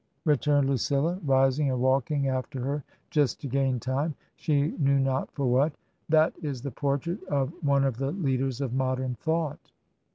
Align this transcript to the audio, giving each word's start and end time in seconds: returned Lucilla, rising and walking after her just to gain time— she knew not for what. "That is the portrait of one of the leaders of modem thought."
returned 0.25 0.67
Lucilla, 0.67 1.19
rising 1.23 1.69
and 1.69 1.79
walking 1.79 2.27
after 2.27 2.59
her 2.59 2.83
just 3.11 3.39
to 3.39 3.45
gain 3.45 3.79
time— 3.79 4.15
she 4.35 4.71
knew 4.79 4.97
not 4.97 5.31
for 5.31 5.45
what. 5.45 5.73
"That 6.09 6.33
is 6.41 6.63
the 6.63 6.71
portrait 6.71 7.23
of 7.25 7.53
one 7.63 7.83
of 7.83 7.97
the 7.97 8.09
leaders 8.11 8.61
of 8.61 8.73
modem 8.73 9.13
thought." 9.13 9.71